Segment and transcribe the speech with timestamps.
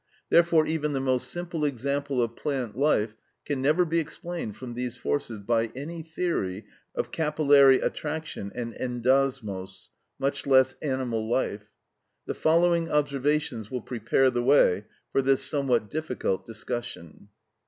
[0.31, 3.15] Therefore even the most simple example of plant life
[3.45, 9.89] can never be explained from these forces by any theory of capillary attraction and endosmose,
[10.17, 11.69] much less animal life.
[12.25, 17.27] The following observations will prepare the way for this somewhat difficult discussion.